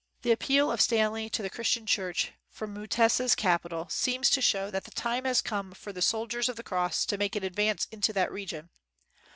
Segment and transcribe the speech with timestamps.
[0.23, 4.41] The appeal of Stanley to the Chris tian Church from Mutesa 's capital, seems to
[4.41, 7.35] show that the time has come for the sol diers of the cross to make
[7.35, 8.71] an advance into that region.